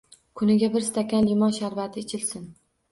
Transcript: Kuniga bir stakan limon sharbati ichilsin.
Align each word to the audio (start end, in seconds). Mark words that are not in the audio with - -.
Kuniga 0.41 0.69
bir 0.77 0.85
stakan 0.87 1.31
limon 1.33 1.57
sharbati 1.61 2.07
ichilsin. 2.07 2.55